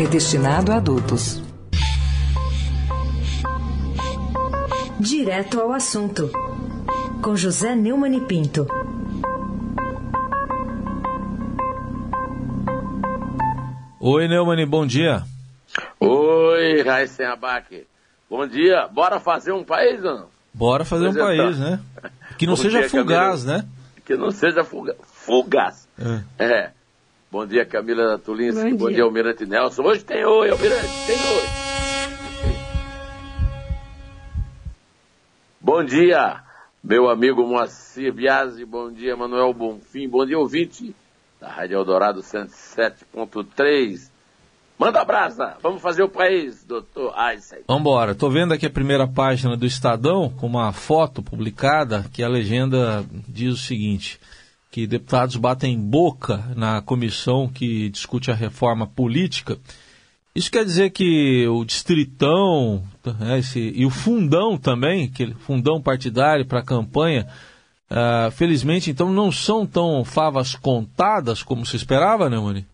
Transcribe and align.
é 0.00 0.06
destinado 0.06 0.72
a 0.72 0.76
adultos. 0.76 1.42
Direto 4.98 5.60
ao 5.60 5.72
assunto. 5.72 6.30
Com 7.22 7.36
José 7.36 7.74
Neumann 7.74 8.16
e 8.16 8.20
Pinto. 8.22 8.66
Oi, 14.00 14.26
Neumann, 14.26 14.66
bom 14.66 14.86
dia. 14.86 15.22
Oi, 16.00 16.82
Raíssen 16.82 17.26
Abac. 17.26 17.86
Bom 18.30 18.46
dia. 18.46 18.88
Bora 18.88 19.20
fazer 19.20 19.52
um 19.52 19.62
país 19.62 20.02
ou 20.02 20.14
não? 20.14 20.26
Bora 20.54 20.82
fazer 20.82 21.12
pois 21.12 21.16
um 21.16 21.30
então. 21.30 21.44
país, 21.44 21.58
né? 21.58 21.80
Que 22.38 22.46
não 22.46 22.54
bom 22.54 22.62
seja 22.62 22.78
dia, 22.80 22.88
fugaz, 22.88 23.44
Camila. 23.44 23.62
né? 23.62 23.68
Que 24.06 24.16
não 24.16 24.30
seja 24.30 24.64
fuga... 24.64 24.96
fugaz. 25.02 25.86
É. 26.38 26.44
é. 26.44 26.70
Bom 27.30 27.46
dia, 27.46 27.64
Camila 27.64 28.18
Tulinski. 28.18 28.72
Bom, 28.72 28.76
Bom 28.76 28.86
dia. 28.86 28.96
dia, 28.96 29.04
Almirante 29.04 29.46
Nelson. 29.46 29.82
Hoje 29.84 30.04
tem 30.04 30.24
oi, 30.24 30.50
Almirante, 30.50 31.06
tem 31.06 31.16
oi. 31.16 31.60
Bom 35.60 35.84
dia, 35.84 36.42
meu 36.82 37.08
amigo 37.08 37.46
Moacir 37.46 38.12
Biasi. 38.12 38.64
Bom 38.64 38.90
dia, 38.90 39.16
Manuel 39.16 39.54
Bonfim. 39.54 40.08
Bom 40.08 40.26
dia, 40.26 40.36
ouvinte 40.36 40.92
da 41.40 41.48
Rádio 41.48 41.76
Eldorado 41.76 42.20
107.3. 42.20 44.10
Manda 44.76 45.04
brasa, 45.04 45.56
vamos 45.62 45.80
fazer 45.80 46.02
o 46.02 46.08
país, 46.08 46.64
doutor 46.64 47.12
Einstein. 47.16 47.60
Vamos 47.68 47.82
embora. 47.82 48.10
Estou 48.12 48.30
vendo 48.30 48.54
aqui 48.54 48.66
a 48.66 48.70
primeira 48.70 49.06
página 49.06 49.56
do 49.56 49.66
Estadão, 49.66 50.30
com 50.30 50.48
uma 50.48 50.72
foto 50.72 51.22
publicada, 51.22 52.06
que 52.12 52.24
a 52.24 52.28
legenda 52.28 53.04
diz 53.28 53.52
o 53.52 53.56
seguinte 53.56 54.18
que 54.70 54.86
deputados 54.86 55.36
batem 55.36 55.78
boca 55.78 56.44
na 56.54 56.80
comissão 56.80 57.48
que 57.48 57.88
discute 57.88 58.30
a 58.30 58.34
reforma 58.34 58.86
política. 58.86 59.58
Isso 60.32 60.50
quer 60.50 60.64
dizer 60.64 60.90
que 60.90 61.46
o 61.48 61.64
distritão 61.64 62.84
né, 63.18 63.40
esse, 63.40 63.58
e 63.58 63.84
o 63.84 63.90
fundão 63.90 64.56
também, 64.56 65.10
aquele 65.12 65.34
fundão 65.34 65.82
partidário 65.82 66.46
para 66.46 66.60
a 66.60 66.64
campanha, 66.64 67.26
uh, 67.90 68.30
felizmente 68.30 68.92
então 68.92 69.12
não 69.12 69.32
são 69.32 69.66
tão 69.66 70.04
favas 70.04 70.54
contadas 70.54 71.42
como 71.42 71.66
se 71.66 71.74
esperava, 71.74 72.30
né, 72.30 72.38
Moni? 72.38 72.64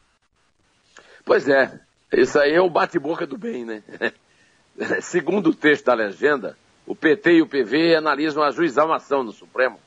Pois 1.24 1.48
é, 1.48 1.80
isso 2.12 2.38
aí 2.38 2.52
é 2.52 2.60
o 2.60 2.68
bate-boca 2.68 3.26
do 3.26 3.38
bem, 3.38 3.64
né? 3.64 3.82
Segundo 5.00 5.48
o 5.48 5.54
texto 5.54 5.86
da 5.86 5.94
legenda, 5.94 6.58
o 6.86 6.94
PT 6.94 7.36
e 7.36 7.42
o 7.42 7.46
PV 7.46 7.96
analisam 7.96 8.42
ajuizar 8.42 8.84
uma 8.84 8.96
ação 8.96 9.24
no 9.24 9.32
Supremo 9.32 9.80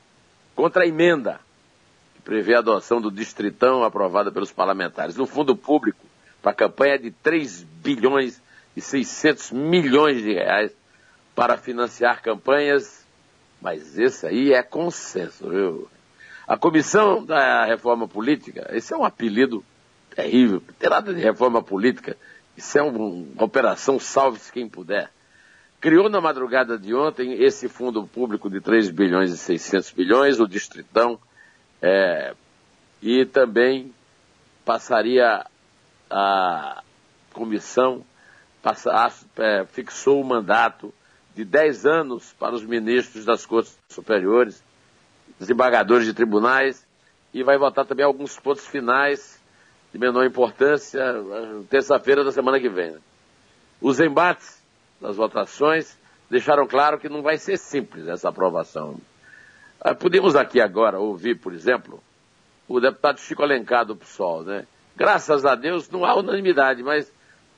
contra 0.56 0.82
a 0.82 0.86
emenda 0.88 1.38
prevê 2.20 2.54
a 2.54 2.58
adoção 2.58 3.00
do 3.00 3.10
distritão 3.10 3.82
aprovada 3.82 4.30
pelos 4.30 4.52
parlamentares. 4.52 5.16
No 5.16 5.26
fundo 5.26 5.56
público, 5.56 6.04
para 6.42 6.52
a 6.52 6.54
campanha 6.54 6.98
de 6.98 7.10
3 7.10 7.62
bilhões 7.62 8.40
e 8.76 8.80
600 8.80 9.50
milhões 9.52 10.22
de 10.22 10.32
reais 10.32 10.72
para 11.34 11.56
financiar 11.56 12.22
campanhas, 12.22 13.04
mas 13.60 13.98
esse 13.98 14.26
aí 14.26 14.52
é 14.52 14.62
consenso, 14.62 15.48
viu? 15.48 15.88
A 16.46 16.56
comissão 16.56 17.24
da 17.24 17.64
reforma 17.64 18.08
política, 18.08 18.68
esse 18.72 18.92
é 18.92 18.96
um 18.96 19.04
apelido 19.04 19.64
terrível, 20.14 20.62
não 20.66 20.74
tem 20.74 20.90
nada 20.90 21.14
de 21.14 21.20
reforma 21.20 21.62
política, 21.62 22.16
isso 22.56 22.76
é 22.78 22.82
um, 22.82 23.28
uma 23.34 23.44
operação 23.44 23.98
salve-se 23.98 24.52
quem 24.52 24.68
puder. 24.68 25.10
Criou 25.80 26.10
na 26.10 26.20
madrugada 26.20 26.78
de 26.78 26.94
ontem 26.94 27.42
esse 27.42 27.68
fundo 27.68 28.06
público 28.06 28.50
de 28.50 28.60
3 28.60 28.90
bilhões 28.90 29.32
e 29.32 29.38
600 29.38 29.94
milhões, 29.94 30.40
o 30.40 30.46
Distritão, 30.46 31.18
é, 31.82 32.34
e 33.02 33.24
também 33.24 33.94
passaria 34.64 35.46
a 36.10 36.82
comissão, 37.32 38.04
passa, 38.62 38.90
é, 39.38 39.64
fixou 39.66 40.20
o 40.20 40.24
mandato 40.24 40.92
de 41.34 41.44
10 41.44 41.86
anos 41.86 42.32
para 42.38 42.54
os 42.54 42.64
ministros 42.64 43.24
das 43.24 43.46
Cortes 43.46 43.78
Superiores, 43.88 44.62
desembargadores 45.38 46.04
de 46.04 46.12
tribunais, 46.12 46.86
e 47.32 47.42
vai 47.42 47.56
votar 47.56 47.86
também 47.86 48.04
alguns 48.04 48.38
pontos 48.38 48.66
finais 48.66 49.40
de 49.92 49.98
menor 49.98 50.24
importância, 50.24 51.02
terça-feira 51.68 52.24
da 52.24 52.32
semana 52.32 52.60
que 52.60 52.68
vem. 52.68 52.92
Né? 52.92 53.00
Os 53.80 53.98
embates 54.00 54.62
das 55.00 55.16
votações 55.16 55.98
deixaram 56.28 56.66
claro 56.66 56.98
que 56.98 57.08
não 57.08 57.22
vai 57.22 57.38
ser 57.38 57.56
simples 57.56 58.06
essa 58.06 58.28
aprovação. 58.28 59.00
Ah, 59.80 59.94
podemos 59.94 60.36
aqui 60.36 60.60
agora 60.60 60.98
ouvir, 60.98 61.36
por 61.36 61.54
exemplo, 61.54 62.02
o 62.68 62.78
deputado 62.78 63.18
Chico 63.18 63.42
Alencar 63.42 63.86
do 63.86 63.96
PSOL, 63.96 64.44
né? 64.44 64.66
Graças 64.94 65.46
a 65.46 65.54
Deus 65.54 65.88
não 65.88 66.04
há 66.04 66.14
unanimidade, 66.14 66.82
mas 66.82 67.10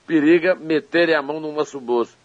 periga 0.07 0.55
meterem 0.55 1.17
a 1.17 1.23
mão 1.23 1.41
no 1.41 1.53
nosso 1.53 1.81
bolso. 1.81 2.17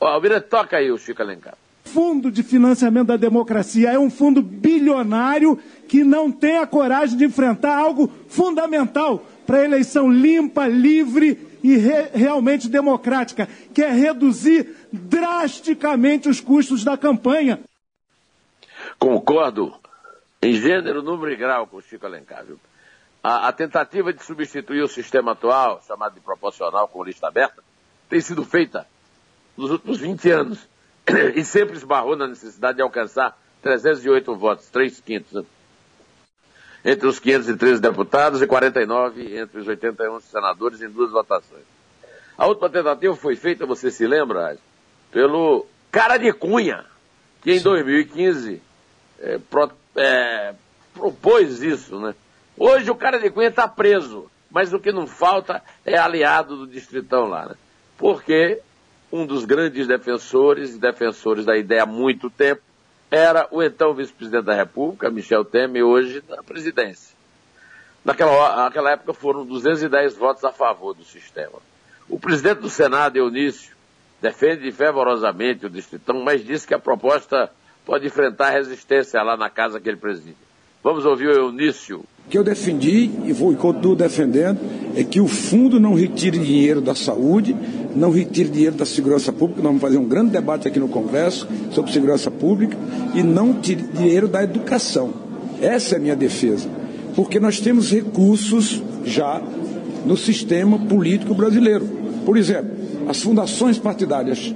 Ó, 0.00 0.06
Almira, 0.06 0.40
toca 0.40 0.78
aí 0.78 0.90
o 0.90 0.96
Chico 0.96 1.20
Alencar. 1.20 1.54
Fundo 1.84 2.30
de 2.30 2.42
Financiamento 2.42 3.08
da 3.08 3.16
Democracia 3.16 3.90
é 3.90 3.98
um 3.98 4.08
fundo 4.08 4.40
bilionário 4.40 5.58
que 5.86 6.02
não 6.02 6.30
tem 6.30 6.56
a 6.56 6.66
coragem 6.66 7.18
de 7.18 7.24
enfrentar 7.24 7.76
algo 7.76 8.10
fundamental 8.28 9.26
para 9.46 9.58
a 9.58 9.64
eleição 9.64 10.10
limpa, 10.10 10.66
livre 10.66 11.38
e 11.62 11.76
re 11.76 12.08
realmente 12.14 12.68
democrática, 12.68 13.48
que 13.74 13.82
é 13.82 13.90
reduzir 13.90 14.74
drasticamente 14.90 16.28
os 16.28 16.40
custos 16.40 16.84
da 16.84 16.96
campanha. 16.96 17.60
Concordo 19.00 19.74
em 20.42 20.52
gênero, 20.52 21.02
número 21.02 21.32
e 21.32 21.36
grau 21.36 21.66
com 21.66 21.78
o 21.78 21.82
Chico 21.82 22.04
Alencar. 22.04 22.44
Viu? 22.44 22.60
A, 23.22 23.48
a, 23.48 23.52
tentativa 23.52 24.12
de 24.12 24.22
substituir 24.22 24.82
o 24.82 24.88
sistema 24.88 25.32
atual, 25.32 25.82
chamado 25.88 26.14
de 26.14 26.20
proporcional 26.20 26.86
com 26.86 27.02
lista 27.02 27.26
aberta, 27.26 27.64
tem 28.10 28.20
sido 28.20 28.44
feita 28.44 28.86
nos 29.56 29.70
últimos 29.70 29.98
20 29.98 30.30
anos 30.30 30.68
e 31.34 31.42
sempre 31.42 31.78
esbarrou 31.78 32.14
na 32.14 32.26
necessidade 32.26 32.76
de 32.76 32.82
alcançar 32.82 33.38
308 33.62 34.36
votos, 34.36 34.68
3 34.68 35.00
quintos, 35.00 35.32
né? 35.32 35.44
entre 36.84 37.08
os 37.08 37.18
513 37.18 37.80
deputados 37.80 38.42
e 38.42 38.46
49 38.46 39.38
entre 39.38 39.60
os 39.60 39.66
81 39.66 40.20
senadores 40.20 40.82
em 40.82 40.90
duas 40.90 41.10
votações. 41.10 41.64
A 42.36 42.46
última 42.46 42.68
tentativa 42.68 43.16
foi 43.16 43.34
feita, 43.34 43.64
você 43.64 43.90
se 43.90 44.06
lembra, 44.06 44.58
pelo 45.10 45.66
cara 45.90 46.18
de 46.18 46.30
Cunha, 46.34 46.84
que 47.40 47.52
em 47.52 47.62
2015 47.62 48.62
é, 49.20 49.38
pro, 49.38 49.70
é, 49.96 50.54
propôs 50.94 51.62
isso, 51.62 51.98
né? 52.00 52.14
Hoje 52.56 52.90
o 52.90 52.94
cara 52.94 53.18
de 53.18 53.30
Cunha 53.30 53.48
está 53.48 53.68
preso, 53.68 54.30
mas 54.50 54.72
o 54.72 54.80
que 54.80 54.92
não 54.92 55.06
falta 55.06 55.62
é 55.84 55.96
aliado 55.96 56.56
do 56.56 56.66
distritão 56.66 57.26
lá, 57.26 57.46
né? 57.46 57.54
Porque 57.96 58.60
um 59.12 59.26
dos 59.26 59.44
grandes 59.44 59.86
defensores 59.86 60.74
e 60.74 60.78
defensores 60.78 61.44
da 61.44 61.56
ideia 61.56 61.82
há 61.82 61.86
muito 61.86 62.30
tempo 62.30 62.62
era 63.10 63.48
o 63.50 63.62
então 63.62 63.92
vice-presidente 63.92 64.44
da 64.44 64.54
República, 64.54 65.10
Michel 65.10 65.44
Temer, 65.44 65.84
hoje 65.84 66.22
na 66.28 66.42
presidência. 66.42 67.16
Naquela, 68.04 68.64
naquela 68.64 68.92
época 68.92 69.12
foram 69.12 69.44
210 69.44 70.16
votos 70.16 70.44
a 70.44 70.52
favor 70.52 70.94
do 70.94 71.04
sistema. 71.04 71.58
O 72.08 72.18
presidente 72.18 72.60
do 72.60 72.70
Senado, 72.70 73.16
Eunício, 73.16 73.74
defende 74.22 74.70
fervorosamente 74.70 75.66
o 75.66 75.70
distritão, 75.70 76.22
mas 76.22 76.44
disse 76.44 76.66
que 76.66 76.74
a 76.74 76.78
proposta 76.78 77.50
pode 77.90 78.06
enfrentar 78.06 78.50
resistência 78.50 79.20
lá 79.20 79.36
na 79.36 79.50
casa 79.50 79.80
que 79.80 79.88
ele 79.88 79.96
preside. 79.96 80.36
Vamos 80.80 81.04
ouvir 81.04 81.26
o 81.26 81.32
Eunício. 81.32 82.04
O 82.24 82.30
que 82.30 82.38
eu 82.38 82.44
defendi 82.44 83.10
e 83.24 83.32
vou 83.32 83.52
e 83.52 83.56
continuo 83.56 83.96
defendendo 83.96 84.60
é 84.94 85.02
que 85.02 85.20
o 85.20 85.26
fundo 85.26 85.80
não 85.80 85.92
retire 85.92 86.38
dinheiro 86.38 86.80
da 86.80 86.94
saúde, 86.94 87.52
não 87.96 88.12
retire 88.12 88.48
dinheiro 88.48 88.76
da 88.76 88.86
segurança 88.86 89.32
pública. 89.32 89.60
Nós 89.60 89.70
vamos 89.70 89.82
fazer 89.82 89.98
um 89.98 90.04
grande 90.04 90.30
debate 90.30 90.68
aqui 90.68 90.78
no 90.78 90.86
Congresso 90.86 91.48
sobre 91.72 91.90
segurança 91.90 92.30
pública 92.30 92.76
e 93.12 93.24
não 93.24 93.54
tire 93.54 93.82
dinheiro 93.82 94.28
da 94.28 94.44
educação. 94.44 95.12
Essa 95.60 95.96
é 95.96 95.98
a 95.98 96.00
minha 96.00 96.14
defesa. 96.14 96.70
Porque 97.16 97.40
nós 97.40 97.58
temos 97.58 97.90
recursos 97.90 98.80
já 99.04 99.42
no 100.06 100.16
sistema 100.16 100.78
político 100.78 101.34
brasileiro. 101.34 101.88
Por 102.24 102.36
exemplo, 102.36 102.70
as 103.08 103.20
fundações 103.20 103.80
partidárias, 103.80 104.54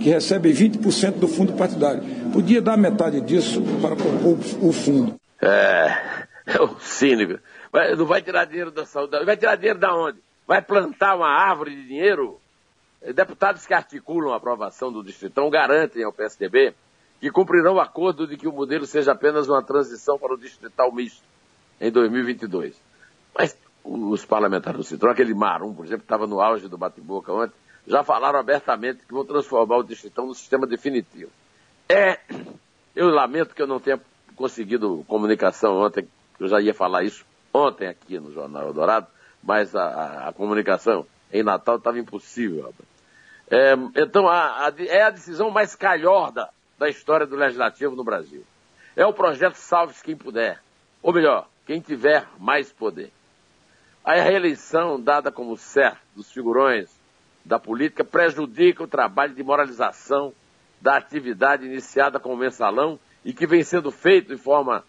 que 0.00 0.10
recebem 0.10 0.52
20% 0.52 1.12
do 1.12 1.28
fundo 1.28 1.52
partidário 1.52 2.02
Podia 2.32 2.62
dar 2.62 2.78
metade 2.78 3.20
disso 3.20 3.62
para 3.80 3.94
compor 3.94 4.38
o 4.62 4.72
fundo. 4.72 5.20
É, 5.40 6.26
é 6.46 6.62
o 6.62 6.78
cínico. 6.80 7.38
Vai, 7.70 7.94
não 7.94 8.06
vai 8.06 8.22
tirar 8.22 8.46
dinheiro 8.46 8.70
da 8.70 8.86
saúde. 8.86 9.24
Vai 9.24 9.36
tirar 9.36 9.56
dinheiro 9.56 9.78
da 9.78 9.94
onde? 9.94 10.18
Vai 10.46 10.62
plantar 10.62 11.14
uma 11.14 11.28
árvore 11.28 11.76
de 11.76 11.86
dinheiro? 11.86 12.40
Deputados 13.14 13.66
que 13.66 13.74
articulam 13.74 14.32
a 14.32 14.36
aprovação 14.36 14.92
do 14.92 15.02
Distritão 15.02 15.50
garantem 15.50 16.04
ao 16.04 16.12
PSDB 16.12 16.74
que 17.20 17.30
cumprirão 17.30 17.74
o 17.74 17.80
acordo 17.80 18.26
de 18.26 18.36
que 18.36 18.48
o 18.48 18.52
modelo 18.52 18.86
seja 18.86 19.12
apenas 19.12 19.48
uma 19.48 19.62
transição 19.62 20.18
para 20.18 20.34
o 20.34 20.38
Distrital 20.38 20.92
Misto 20.92 21.22
em 21.80 21.90
2022. 21.90 22.74
Mas 23.36 23.56
os 23.84 24.24
parlamentares 24.24 24.78
do 24.78 24.84
Citrão, 24.84 25.12
aquele 25.12 25.34
Marum, 25.34 25.74
por 25.74 25.84
exemplo, 25.84 26.02
estava 26.02 26.26
no 26.26 26.40
auge 26.40 26.68
do 26.68 26.78
bate-boca 26.78 27.32
ontem, 27.32 27.54
já 27.86 28.02
falaram 28.02 28.38
abertamente 28.38 29.04
que 29.06 29.12
vão 29.12 29.24
transformar 29.24 29.78
o 29.78 29.82
Distritão 29.82 30.26
no 30.26 30.34
sistema 30.34 30.66
definitivo. 30.66 31.30
É, 31.92 32.18
eu 32.96 33.10
lamento 33.10 33.54
que 33.54 33.60
eu 33.60 33.66
não 33.66 33.78
tenha 33.78 34.00
conseguido 34.34 35.04
comunicação 35.06 35.76
ontem, 35.76 36.08
eu 36.40 36.48
já 36.48 36.58
ia 36.58 36.72
falar 36.72 37.04
isso 37.04 37.22
ontem 37.52 37.86
aqui 37.86 38.18
no 38.18 38.32
Jornal 38.32 38.68
Eldorado, 38.68 39.06
mas 39.42 39.76
a, 39.76 39.84
a, 39.84 40.28
a 40.28 40.32
comunicação 40.32 41.06
em 41.30 41.42
Natal 41.42 41.76
estava 41.76 41.98
impossível. 41.98 42.72
É, 43.50 43.74
então, 43.94 44.26
a, 44.26 44.68
a, 44.68 44.72
é 44.78 45.02
a 45.02 45.10
decisão 45.10 45.50
mais 45.50 45.74
calhorda 45.74 46.48
da 46.78 46.88
história 46.88 47.26
do 47.26 47.36
Legislativo 47.36 47.94
no 47.94 48.02
Brasil. 48.02 48.42
É 48.96 49.04
o 49.04 49.12
projeto 49.12 49.56
Salve-se 49.56 50.02
Quem 50.02 50.16
Puder. 50.16 50.62
Ou 51.02 51.12
melhor, 51.12 51.46
quem 51.66 51.78
tiver 51.78 52.26
mais 52.38 52.72
poder. 52.72 53.12
A 54.02 54.14
reeleição 54.14 54.98
dada 54.98 55.30
como 55.30 55.58
certa 55.58 56.00
dos 56.16 56.32
figurões 56.32 56.88
da 57.44 57.58
política 57.58 58.02
prejudica 58.02 58.82
o 58.82 58.88
trabalho 58.88 59.34
de 59.34 59.42
moralização 59.42 60.32
da 60.82 60.96
atividade 60.96 61.64
iniciada 61.64 62.18
com 62.18 62.34
o 62.34 62.36
mensalão 62.36 62.98
e 63.24 63.32
que 63.32 63.46
vem 63.46 63.62
sendo 63.62 63.92
feito 63.92 64.34
de 64.34 64.42
forma 64.42 64.84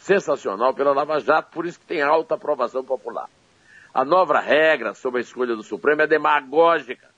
sensacional 0.00 0.74
pela 0.74 0.92
Lava 0.92 1.20
Jato, 1.20 1.52
por 1.52 1.64
isso 1.64 1.78
que 1.78 1.86
tem 1.86 2.02
alta 2.02 2.34
aprovação 2.34 2.84
popular. 2.84 3.30
A 3.94 4.04
nova 4.04 4.40
regra 4.40 4.94
sobre 4.94 5.18
a 5.18 5.22
escolha 5.22 5.54
do 5.54 5.62
Supremo 5.62 6.02
é 6.02 6.06
demagógica, 6.08 7.08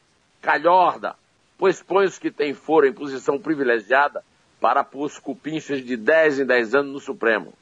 calhorda, 0.42 1.16
pois 1.56 1.82
põe 1.82 2.04
os 2.04 2.18
que 2.18 2.30
têm 2.30 2.52
foro 2.52 2.86
em 2.86 2.92
posição 2.92 3.38
privilegiada 3.38 4.22
para 4.60 4.84
pôr 4.84 5.10
cupinchas 5.20 5.82
de 5.82 5.96
10 5.96 6.40
em 6.40 6.46
10 6.46 6.74
anos 6.74 6.92
no 6.92 7.00
Supremo. 7.00 7.54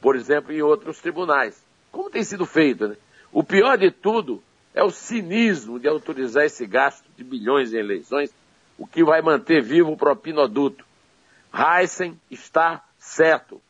Por 0.00 0.14
exemplo, 0.14 0.52
em 0.52 0.62
outros 0.62 1.00
tribunais. 1.00 1.60
Como 1.90 2.10
tem 2.10 2.22
sido 2.22 2.46
feito, 2.46 2.86
né? 2.86 2.96
O 3.32 3.42
pior 3.42 3.76
de 3.76 3.90
tudo 3.90 4.40
é 4.72 4.84
o 4.84 4.90
cinismo 4.90 5.80
de 5.80 5.88
autorizar 5.88 6.44
esse 6.44 6.64
gasto 6.64 7.04
de 7.16 7.24
bilhões 7.24 7.74
em 7.74 7.78
eleições, 7.78 8.32
o 8.78 8.86
que 8.86 9.04
vai 9.04 9.20
manter 9.20 9.62
vivo 9.62 9.92
o 9.92 9.96
propinoduto. 9.96 10.84
Heisen 11.52 12.18
está 12.30 12.84
certo. 12.98 13.60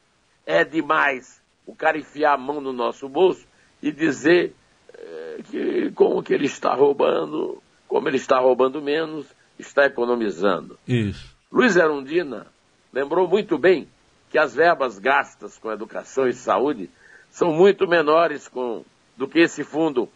É 0.46 0.64
demais 0.64 1.40
o 1.66 1.74
cara 1.74 1.98
enfiar 1.98 2.34
a 2.34 2.38
mão 2.38 2.60
no 2.60 2.72
nosso 2.72 3.08
bolso 3.08 3.46
e 3.82 3.90
dizer 3.90 4.54
é, 4.94 5.38
que 5.50 5.90
como 5.92 6.22
que 6.22 6.34
ele 6.34 6.46
está 6.46 6.74
roubando, 6.74 7.62
como 7.86 8.08
ele 8.08 8.16
está 8.16 8.38
roubando 8.38 8.82
menos, 8.82 9.26
está 9.58 9.86
economizando. 9.86 10.78
Isso. 10.86 11.34
Luiz 11.50 11.76
Erundina 11.76 12.46
lembrou 12.92 13.26
muito 13.26 13.58
bem 13.58 13.88
que 14.30 14.38
as 14.38 14.54
verbas 14.54 14.98
gastas 14.98 15.58
com 15.58 15.72
educação 15.72 16.28
e 16.28 16.32
saúde 16.32 16.90
são 17.30 17.52
muito 17.52 17.86
menores 17.86 18.48
com, 18.48 18.84
do 19.16 19.26
que 19.26 19.40
esse 19.40 19.64
fundo. 19.64 20.08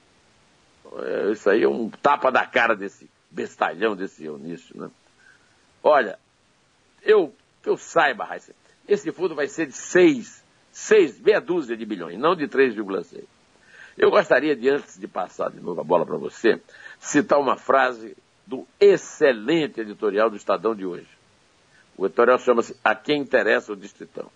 É, 0.99 1.31
isso 1.31 1.49
aí 1.49 1.62
é 1.62 1.69
um 1.69 1.88
tapa 1.88 2.31
da 2.31 2.47
cara 2.47 2.75
desse 2.75 3.09
bestalhão 3.32 3.96
desse 3.96 4.25
Eunício, 4.25 4.79
né? 4.79 4.90
Olha, 5.82 6.19
eu, 7.02 7.34
que 7.62 7.69
eu 7.69 7.76
saiba, 7.76 8.25
Raíssa, 8.25 8.55
esse 8.87 9.11
fundo 9.11 9.34
vai 9.34 9.49
ser 9.49 9.67
de 9.67 9.73
6, 9.73 10.44
6, 10.70 11.20
meia 11.20 11.40
dúzia 11.40 11.76
de 11.76 11.84
bilhões, 11.84 12.19
não 12.19 12.37
de 12.37 12.46
3,6. 12.46 13.25
Eu 13.96 14.11
gostaria 14.11 14.55
de, 14.55 14.69
antes 14.69 14.99
de 14.99 15.08
passar 15.08 15.50
de 15.50 15.61
novo 15.61 15.81
a 15.81 15.84
bola 15.84 16.06
para 16.06 16.17
você, 16.17 16.61
citar 16.99 17.38
uma 17.38 17.56
frase 17.56 18.17
do 18.46 18.67
excelente 18.81 19.81
editorial 19.81 20.31
do 20.31 20.37
Estadão 20.37 20.75
de 20.75 20.85
hoje. 20.85 21.08
O 21.96 22.06
editorial 22.06 22.38
chama-se 22.38 22.76
A 22.82 22.94
Quem 22.94 23.20
Interessa 23.20 23.73
o 23.73 23.76
Distritão. 23.76 24.31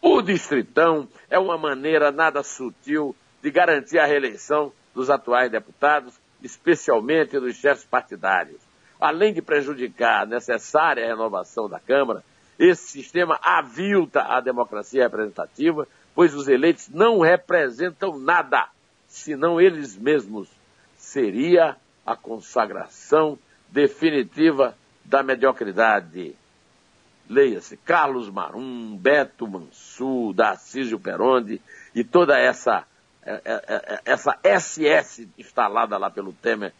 O 0.00 0.20
Distritão 0.20 1.08
é 1.30 1.38
uma 1.38 1.56
maneira 1.56 2.10
nada 2.10 2.42
sutil 2.42 3.14
de 3.42 3.50
garantir 3.50 3.98
a 3.98 4.06
reeleição 4.06 4.72
dos 4.94 5.08
atuais 5.08 5.50
deputados, 5.50 6.20
especialmente 6.42 7.38
dos 7.38 7.56
chefes 7.56 7.84
partidários. 7.84 8.60
Além 9.00 9.32
de 9.32 9.42
prejudicar 9.42 10.22
a 10.22 10.26
necessária 10.26 11.06
renovação 11.06 11.68
da 11.68 11.80
Câmara, 11.80 12.22
esse 12.58 12.88
sistema 12.88 13.38
avilta 13.42 14.22
a 14.22 14.40
democracia 14.40 15.02
representativa, 15.02 15.88
pois 16.14 16.34
os 16.34 16.48
eleitos 16.48 16.88
não 16.88 17.20
representam 17.20 18.18
nada, 18.18 18.68
senão 19.08 19.60
eles 19.60 19.96
mesmos. 19.96 20.48
Seria 20.96 21.76
a 22.06 22.14
consagração 22.14 23.38
definitiva 23.68 24.76
da 25.04 25.22
mediocridade. 25.22 26.36
Leia-se 27.28 27.76
Carlos 27.78 28.28
Marum, 28.28 28.96
Beto 28.96 29.48
Mansur, 29.48 30.32
Darcísio 30.34 31.00
Peronde 31.00 31.60
e 31.94 32.04
toda 32.04 32.38
essa, 32.38 32.84
essa 34.04 34.36
SS 34.42 35.28
instalada 35.38 35.96
lá 35.96 36.10
pelo 36.10 36.32
Temer 36.32 36.72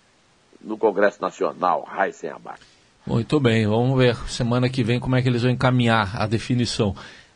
no 0.60 0.76
Congresso 0.76 1.20
Nacional, 1.20 1.82
Raíssen 1.82 2.30
Abac. 2.30 2.60
Muito 3.06 3.40
bem, 3.40 3.66
vamos 3.66 3.98
ver 3.98 4.16
semana 4.28 4.68
que 4.68 4.84
vem 4.84 5.00
como 5.00 5.16
é 5.16 5.22
que 5.22 5.28
eles 5.28 5.42
vão 5.42 5.50
encaminhar 5.50 6.20
a 6.20 6.26
definição. 6.26 6.94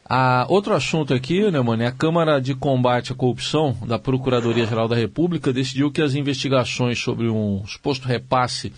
Ah, 0.08 0.46
outro 0.48 0.72
assunto 0.72 1.12
aqui, 1.12 1.42
é 1.44 1.86
a 1.86 1.92
Câmara 1.92 2.40
de 2.40 2.54
Combate 2.54 3.12
à 3.12 3.14
Corrupção 3.16 3.76
da 3.84 3.98
Procuradoria-Geral 3.98 4.86
da 4.86 4.94
República 4.94 5.52
decidiu 5.52 5.90
que 5.90 6.00
as 6.00 6.14
investigações 6.14 7.00
sobre 7.00 7.28
um 7.28 7.66
suposto 7.66 8.06
repasse 8.06 8.72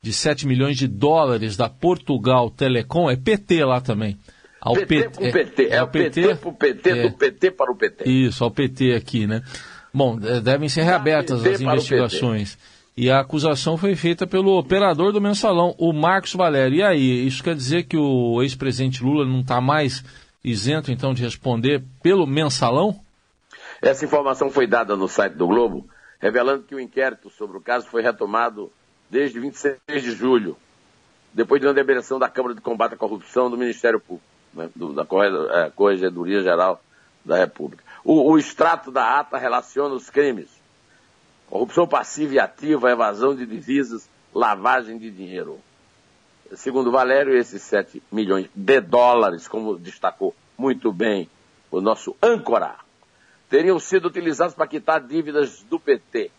de 0.00 0.12
7 0.12 0.46
milhões 0.46 0.76
de 0.76 0.86
dólares 0.86 1.56
da 1.56 1.68
Portugal 1.68 2.50
Telecom, 2.50 3.10
é 3.10 3.16
PT 3.16 3.64
lá 3.64 3.80
também. 3.80 4.16
Ao 4.64 4.72
PT, 4.72 5.10
PT, 5.10 5.30
PT. 5.30 5.62
É, 5.64 5.76
é, 5.76 5.82
o 5.82 5.88
PT, 5.88 6.22
PT 6.22 6.36
para 6.36 6.48
o 6.48 6.54
PT, 6.54 6.90
é, 6.90 7.02
do 7.02 7.12
PT 7.12 7.50
para 7.50 7.72
o 7.72 7.76
PT. 7.76 8.08
Isso, 8.08 8.42
ao 8.42 8.50
PT 8.50 8.94
aqui, 8.94 9.26
né? 9.26 9.42
Bom, 9.92 10.18
devem 10.18 10.70
ser 10.70 10.82
reabertas 10.82 11.44
as 11.44 11.60
investigações. 11.60 12.58
E 12.96 13.10
a 13.10 13.20
acusação 13.20 13.76
foi 13.76 13.94
feita 13.94 14.26
pelo 14.26 14.56
operador 14.56 15.12
do 15.12 15.20
mensalão, 15.20 15.74
o 15.78 15.92
Marcos 15.92 16.32
Valério. 16.32 16.78
E 16.78 16.82
aí, 16.82 17.26
isso 17.26 17.44
quer 17.44 17.54
dizer 17.54 17.82
que 17.82 17.96
o 17.96 18.40
ex-presidente 18.42 19.04
Lula 19.04 19.26
não 19.26 19.40
está 19.40 19.60
mais 19.60 20.02
isento, 20.42 20.90
então, 20.90 21.12
de 21.12 21.22
responder 21.22 21.82
pelo 22.02 22.26
mensalão? 22.26 22.98
Essa 23.82 24.04
informação 24.06 24.50
foi 24.50 24.66
dada 24.66 24.96
no 24.96 25.08
site 25.08 25.34
do 25.34 25.46
Globo, 25.46 25.86
revelando 26.18 26.62
que 26.62 26.74
o 26.74 26.80
inquérito 26.80 27.28
sobre 27.28 27.58
o 27.58 27.60
caso 27.60 27.86
foi 27.86 28.02
retomado 28.02 28.72
desde 29.10 29.38
26 29.38 29.78
de 29.88 30.12
julho, 30.12 30.56
depois 31.34 31.60
de 31.60 31.66
uma 31.66 31.74
deliberação 31.74 32.18
da 32.18 32.28
Câmara 32.30 32.54
de 32.54 32.62
Combate 32.62 32.94
à 32.94 32.96
Corrupção 32.96 33.50
do 33.50 33.58
Ministério 33.58 34.00
Público, 34.00 34.33
né, 34.54 34.70
da 34.74 35.06
é, 35.64 35.70
Corregedoria 35.70 36.42
Geral 36.42 36.82
da 37.24 37.36
República. 37.36 37.82
O, 38.04 38.32
o 38.32 38.38
extrato 38.38 38.90
da 38.90 39.18
ata 39.18 39.38
relaciona 39.38 39.94
os 39.94 40.10
crimes 40.10 40.48
corrupção 41.54 41.86
passiva 41.86 42.34
e 42.34 42.38
ativa, 42.40 42.90
evasão 42.90 43.34
de 43.34 43.46
divisas, 43.46 44.08
lavagem 44.34 44.98
de 44.98 45.08
dinheiro. 45.08 45.60
Segundo 46.54 46.90
Valério, 46.90 47.36
esses 47.36 47.62
7 47.62 48.02
milhões 48.10 48.48
de 48.52 48.80
dólares, 48.80 49.46
como 49.46 49.78
destacou 49.78 50.34
muito 50.58 50.92
bem 50.92 51.30
o 51.70 51.80
nosso 51.80 52.16
âncora, 52.20 52.74
teriam 53.48 53.78
sido 53.78 54.06
utilizados 54.06 54.54
para 54.54 54.66
quitar 54.66 55.00
dívidas 55.00 55.62
do 55.70 55.78
PT. 55.78 56.32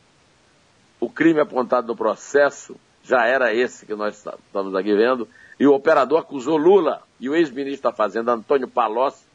O 0.99 1.09
crime 1.09 1.39
apontado 1.39 1.87
no 1.87 1.95
processo 1.95 2.75
já 3.01 3.25
era 3.25 3.53
esse 3.53 3.85
que 3.85 3.95
nós 3.95 4.17
estamos 4.17 4.75
aqui 4.75 4.93
vendo, 4.93 5.27
e 5.59 5.65
o 5.65 5.73
operador 5.73 6.19
acusou 6.19 6.57
Lula 6.57 7.01
e 7.19 7.29
o 7.29 7.35
ex-ministro 7.35 7.89
da 7.89 7.95
Fazenda, 7.95 8.33
Antônio 8.33 8.67
Palocci, 8.67 9.25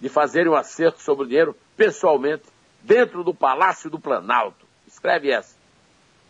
de 0.00 0.08
fazerem 0.08 0.50
um 0.50 0.56
acerto 0.56 1.00
sobre 1.00 1.24
o 1.24 1.28
dinheiro 1.28 1.56
pessoalmente 1.76 2.44
dentro 2.82 3.22
do 3.22 3.34
Palácio 3.34 3.90
do 3.90 3.98
Planalto. 3.98 4.66
Escreve 4.86 5.30
essa. 5.30 5.54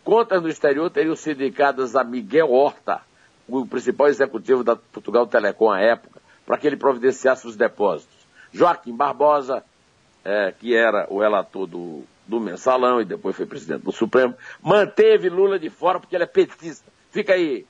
Contas 0.03 0.41
no 0.41 0.49
exterior 0.49 0.89
teriam 0.89 1.15
sido 1.15 1.41
indicadas 1.43 1.95
a 1.95 2.03
Miguel 2.03 2.51
Horta, 2.51 3.01
o 3.47 3.65
principal 3.65 4.07
executivo 4.07 4.63
da 4.63 4.75
Portugal 4.75 5.27
Telecom 5.27 5.69
à 5.69 5.79
época, 5.79 6.21
para 6.45 6.57
que 6.57 6.67
ele 6.67 6.77
providenciasse 6.77 7.45
os 7.47 7.55
depósitos. 7.55 8.15
Joaquim 8.51 8.95
Barbosa, 8.95 9.63
é, 10.23 10.53
que 10.57 10.75
era 10.75 11.07
o 11.09 11.19
relator 11.19 11.67
do, 11.67 12.03
do 12.27 12.39
mensalão 12.39 13.01
e 13.01 13.05
depois 13.05 13.35
foi 13.35 13.45
presidente 13.45 13.83
do 13.83 13.91
Supremo, 13.91 14.35
manteve 14.61 15.29
Lula 15.29 15.59
de 15.59 15.69
fora 15.69 15.99
porque 15.99 16.15
ele 16.15 16.23
é 16.23 16.27
petista. 16.27 16.91
Fica 17.11 17.33
aí 17.33 17.65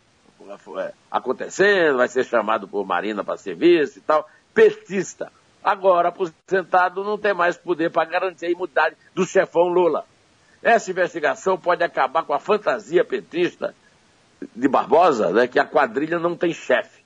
acontecendo, 1.09 1.97
vai 1.97 2.07
ser 2.07 2.23
chamado 2.23 2.67
por 2.67 2.85
Marina 2.85 3.23
para 3.23 3.37
serviço 3.37 3.99
e 3.99 4.01
tal. 4.01 4.27
Petista. 4.53 5.31
Agora, 5.63 6.09
aposentado, 6.09 7.03
não 7.03 7.17
tem 7.17 7.33
mais 7.33 7.55
poder 7.57 7.91
para 7.91 8.09
garantir 8.09 8.47
a 8.47 8.49
imunidade 8.49 8.95
do 9.13 9.25
chefão 9.25 9.67
Lula. 9.67 10.05
Essa 10.61 10.91
investigação 10.91 11.57
pode 11.57 11.83
acabar 11.83 12.23
com 12.23 12.33
a 12.33 12.39
fantasia 12.39 13.03
petista 13.03 13.75
de 14.55 14.67
Barbosa, 14.67 15.31
né, 15.31 15.47
que 15.47 15.59
a 15.59 15.65
quadrilha 15.65 16.17
não 16.19 16.35
tem 16.35 16.53
chefe. 16.53 17.01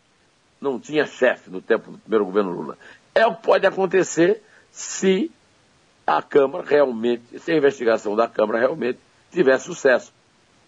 Não 0.59 0.79
tinha 0.79 1.05
chefe 1.05 1.49
no 1.49 1.61
tempo 1.61 1.91
do 1.91 1.97
primeiro 1.97 2.25
governo 2.25 2.51
Lula. 2.51 2.77
É 3.13 3.25
o 3.25 3.35
que 3.35 3.43
pode 3.43 3.67
acontecer 3.67 4.41
se 4.71 5.31
a 6.07 6.21
Câmara 6.21 6.65
realmente, 6.67 7.39
se 7.39 7.51
a 7.51 7.57
investigação 7.57 8.15
da 8.15 8.27
Câmara 8.27 8.59
realmente 8.59 8.99
tiver 9.31 9.57
sucesso. 9.57 10.13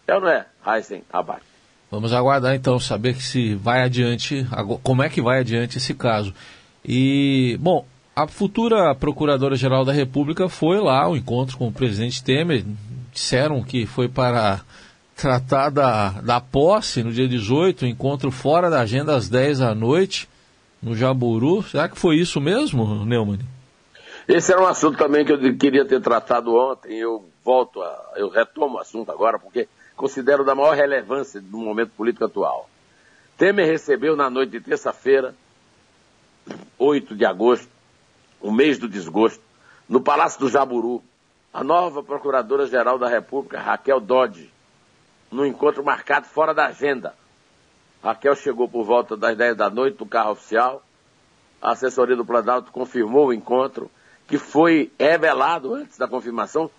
É 0.06 0.16
ou 0.16 0.22
não 0.22 0.30
é, 0.30 0.46
Heisen 0.66 1.04
Abad? 1.12 1.42
Vamos 1.90 2.12
aguardar 2.12 2.54
então, 2.54 2.80
saber 2.80 3.16
se 3.16 3.56
vai 3.56 3.82
adiante, 3.82 4.46
como 4.84 5.04
é 5.04 5.10
que 5.10 5.22
vai 5.22 5.40
adiante 5.40 5.78
esse 5.78 5.94
caso. 5.94 6.34
E, 6.84 7.58
bom, 7.62 7.86
a 8.16 8.28
futura 8.28 8.94
Procuradora-Geral 8.96 9.86
da 9.86 9.94
República 9.94 10.50
foi 10.50 10.80
lá 10.80 11.04
ao 11.04 11.16
encontro 11.16 11.58
com 11.58 11.68
o 11.68 11.72
presidente 11.72 12.24
Temer. 12.24 12.66
Disseram 13.14 13.64
que 13.64 13.86
foi 13.86 14.10
para 14.10 14.62
tratar 15.16 15.70
da, 15.70 16.10
da 16.22 16.42
posse 16.42 17.04
no 17.04 17.12
dia 17.12 17.28
18, 17.28 17.86
encontro 17.86 18.32
fora 18.32 18.70
da 18.70 18.82
agenda 18.82 19.16
às 19.16 19.30
10 19.30 19.60
da 19.60 19.74
noite, 19.74 20.28
no 20.82 20.96
Jaburu. 20.96 21.64
Será 21.64 21.88
que 21.88 21.98
foi 21.98 22.18
isso 22.18 22.42
mesmo, 22.42 23.06
Neumann? 23.06 23.40
Esse 24.28 24.52
era 24.52 24.62
um 24.62 24.68
assunto 24.68 24.98
também 24.98 25.24
que 25.24 25.32
eu 25.32 25.58
queria 25.58 25.86
ter 25.86 26.02
tratado 26.02 26.54
ontem. 26.54 26.98
Eu 26.98 27.26
volto, 27.44 27.82
a, 27.82 28.14
eu 28.18 28.30
retomo 28.30 28.76
o 28.76 28.80
assunto 28.80 29.12
agora, 29.12 29.40
porque 29.40 29.68
considero 29.98 30.46
da 30.46 30.54
maior 30.54 30.76
relevância 30.76 31.42
no 31.42 31.58
momento 31.58 31.92
político 31.98 32.24
atual. 32.24 32.70
Temer 33.36 33.66
recebeu 33.66 34.16
na 34.16 34.30
noite 34.30 34.52
de 34.52 34.62
terça-feira, 34.62 35.36
8 36.78 37.16
de 37.16 37.26
agosto, 37.26 37.68
o 38.40 38.52
mês 38.52 38.78
do 38.78 38.88
desgosto, 38.88 39.44
no 39.90 40.00
Palácio 40.00 40.40
do 40.40 40.50
Jaburu, 40.50 41.04
a 41.52 41.64
nova 41.64 42.04
Procuradora-Geral 42.04 43.00
da 43.00 43.10
República, 43.10 43.60
Raquel 43.60 44.00
Dodge, 44.00 44.54
num 45.32 45.46
encontro 45.46 45.84
marcado 45.84 46.28
fora 46.28 46.54
da 46.54 46.68
agenda. 46.68 47.16
Raquel 48.04 48.36
chegou 48.36 48.70
por 48.70 48.86
volta 48.86 49.18
das 49.18 49.36
10 49.36 49.58
da 49.58 49.70
noite 49.70 49.98
do 49.98 50.06
carro 50.06 50.32
oficial. 50.32 50.84
A 51.60 51.72
assessoria 51.72 52.16
do 52.16 52.24
Planalto 52.24 52.72
confirmou 52.72 53.28
o 53.28 53.34
encontro, 53.34 53.90
que 54.28 54.38
foi 54.38 54.92
revelado 55.00 55.74
antes 55.74 55.98
da 55.98 56.08
confirmação 56.08 56.70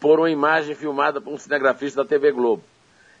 por 0.00 0.18
uma 0.18 0.30
imagem 0.30 0.74
filmada 0.74 1.20
por 1.20 1.32
um 1.32 1.38
cinegrafista 1.38 2.02
da 2.02 2.08
TV 2.08 2.32
Globo. 2.32 2.64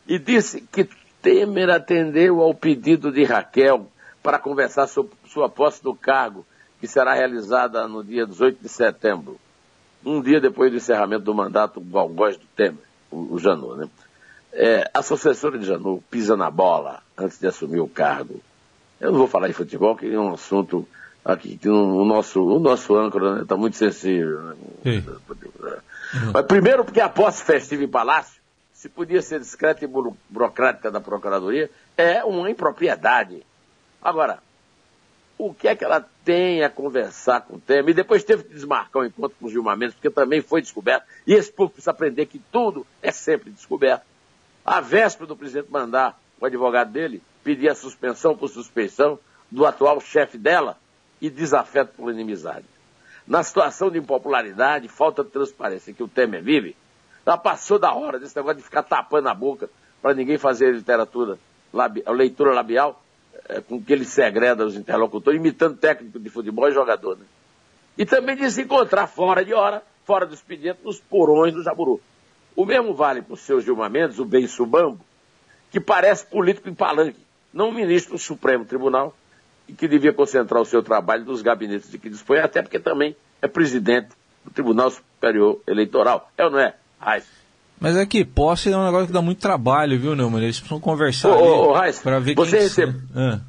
E 0.08 0.18
disse 0.18 0.62
que 0.62 0.88
Temer 1.22 1.68
atendeu 1.68 2.40
ao 2.40 2.54
pedido 2.54 3.12
de 3.12 3.22
Raquel 3.24 3.86
para 4.22 4.38
conversar 4.38 4.86
sobre 4.86 5.12
sua 5.26 5.48
posse 5.48 5.82
do 5.82 5.94
cargo, 5.94 6.46
que 6.80 6.88
será 6.88 7.12
realizada 7.12 7.86
no 7.86 8.02
dia 8.02 8.26
18 8.26 8.62
de 8.62 8.68
setembro, 8.68 9.38
um 10.04 10.22
dia 10.22 10.40
depois 10.40 10.70
do 10.70 10.78
encerramento 10.78 11.24
do 11.24 11.34
mandato 11.34 11.78
do 11.78 12.08
do 12.08 12.46
Temer, 12.56 12.82
o, 13.10 13.34
o 13.34 13.38
Janot, 13.38 13.78
né? 13.78 13.88
É, 14.52 14.90
a 14.92 15.02
sucessora 15.02 15.58
de 15.58 15.66
Janot 15.66 16.02
pisa 16.10 16.36
na 16.36 16.50
bola 16.50 17.02
antes 17.16 17.38
de 17.38 17.46
assumir 17.46 17.80
o 17.80 17.86
cargo. 17.86 18.40
Eu 18.98 19.12
não 19.12 19.18
vou 19.18 19.28
falar 19.28 19.46
de 19.46 19.52
futebol, 19.52 19.94
que 19.94 20.12
é 20.12 20.18
um 20.18 20.32
assunto 20.32 20.88
aqui 21.24 21.56
que 21.56 21.68
o 21.68 22.04
nosso, 22.04 22.42
o 22.42 22.58
nosso 22.58 22.96
âncora 22.96 23.42
está 23.42 23.54
né, 23.54 23.60
muito 23.60 23.76
sensível. 23.76 24.40
Né? 24.40 24.56
Mas 26.32 26.46
primeiro 26.46 26.84
porque 26.84 27.00
a 27.00 27.08
posse 27.08 27.42
festiva 27.42 27.84
em 27.84 27.88
palácio, 27.88 28.40
se 28.72 28.88
podia 28.88 29.20
ser 29.20 29.40
discreta 29.40 29.84
e 29.84 29.88
burocrática 30.28 30.90
da 30.90 31.00
Procuradoria, 31.00 31.70
é 31.96 32.24
uma 32.24 32.50
impropriedade. 32.50 33.44
Agora, 34.02 34.38
o 35.36 35.52
que 35.52 35.68
é 35.68 35.76
que 35.76 35.84
ela 35.84 36.06
tem 36.24 36.62
a 36.62 36.70
conversar 36.70 37.42
com 37.42 37.56
o 37.56 37.60
Temer? 37.60 37.90
E 37.90 37.94
depois 37.94 38.24
teve 38.24 38.44
que 38.44 38.54
desmarcar 38.54 39.02
o 39.02 39.04
um 39.04 39.08
encontro 39.08 39.36
com 39.38 39.46
o 39.46 39.50
Gilmar 39.50 39.76
Mendes, 39.76 39.94
porque 39.94 40.10
também 40.10 40.40
foi 40.40 40.62
descoberto. 40.62 41.04
E 41.26 41.34
esse 41.34 41.52
povo 41.52 41.70
precisa 41.70 41.90
aprender 41.90 42.26
que 42.26 42.38
tudo 42.50 42.86
é 43.02 43.12
sempre 43.12 43.50
descoberto. 43.50 44.02
A 44.64 44.80
véspera 44.80 45.26
do 45.26 45.36
presidente 45.36 45.70
mandar 45.70 46.18
o 46.40 46.46
advogado 46.46 46.90
dele 46.90 47.22
pedir 47.44 47.68
a 47.68 47.74
suspensão 47.74 48.36
por 48.36 48.48
suspeição 48.48 49.18
do 49.50 49.66
atual 49.66 50.00
chefe 50.00 50.38
dela 50.38 50.78
e 51.20 51.28
desafeto 51.28 51.92
por 51.96 52.12
inimizade. 52.12 52.64
Na 53.26 53.42
situação 53.42 53.90
de 53.90 53.98
impopularidade, 53.98 54.88
falta 54.88 55.22
de 55.22 55.30
transparência 55.30 55.92
que 55.92 56.02
o 56.02 56.08
Temer 56.08 56.42
vive, 56.42 56.76
já 57.26 57.36
passou 57.36 57.78
da 57.78 57.94
hora 57.94 58.18
desse 58.18 58.34
negócio 58.34 58.58
de 58.58 58.64
ficar 58.64 58.82
tapando 58.82 59.28
a 59.28 59.34
boca 59.34 59.68
para 60.00 60.14
ninguém 60.14 60.38
fazer 60.38 60.74
literatura, 60.74 61.38
labi, 61.72 62.02
leitura 62.06 62.52
labial, 62.52 63.02
é, 63.48 63.60
com 63.60 63.82
que 63.82 63.92
ele 63.92 64.04
segreda 64.04 64.64
os 64.64 64.76
interlocutores, 64.76 65.38
imitando 65.38 65.76
técnico 65.76 66.18
de 66.18 66.28
futebol 66.30 66.68
e 66.68 66.72
jogador. 66.72 67.18
Né? 67.18 67.24
E 67.98 68.06
também 68.06 68.36
de 68.36 68.50
se 68.50 68.62
encontrar 68.62 69.06
fora 69.06 69.44
de 69.44 69.52
hora, 69.52 69.82
fora 70.04 70.26
do 70.26 70.34
expediente, 70.34 70.80
nos 70.82 70.98
porões 70.98 71.54
do 71.54 71.62
Jaburu. 71.62 72.00
O 72.56 72.64
mesmo 72.64 72.94
vale 72.94 73.22
para 73.22 73.34
o 73.34 73.36
seu 73.36 73.60
Gilmar 73.60 73.90
Mendes, 73.90 74.18
o 74.18 74.24
bem 74.24 74.46
subambo, 74.46 75.00
que 75.70 75.78
parece 75.78 76.26
político 76.26 76.68
em 76.68 76.74
palanque, 76.74 77.20
não 77.52 77.70
ministro 77.70 78.14
do 78.14 78.18
Supremo 78.18 78.64
Tribunal, 78.64 79.14
e 79.70 79.72
que 79.72 79.86
devia 79.86 80.12
concentrar 80.12 80.60
o 80.60 80.64
seu 80.64 80.82
trabalho 80.82 81.24
nos 81.24 81.42
gabinetes 81.42 81.90
de 81.90 81.96
que 81.96 82.10
dispõe, 82.10 82.38
até 82.38 82.60
porque 82.60 82.80
também 82.80 83.14
é 83.40 83.46
presidente 83.46 84.08
do 84.44 84.50
Tribunal 84.50 84.90
Superior 84.90 85.60
Eleitoral. 85.66 86.28
É 86.36 86.44
ou 86.44 86.50
não 86.50 86.58
é, 86.58 86.74
Raiz? 86.98 87.24
Mas 87.78 87.96
é 87.96 88.04
que 88.04 88.24
posse 88.24 88.70
é 88.70 88.76
um 88.76 88.84
negócio 88.84 89.06
que 89.06 89.12
dá 89.12 89.22
muito 89.22 89.40
trabalho, 89.40 89.98
viu, 89.98 90.16
Neumann? 90.16 90.42
Eles 90.42 90.58
precisam 90.58 90.80
conversar 90.80 91.30
para 92.02 92.18
ver 92.18 92.34
você 92.34 92.56
quem... 92.56 92.66
Recebe... 92.66 93.00
Ah. 93.14 93.40